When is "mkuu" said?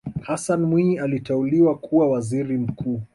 2.57-3.01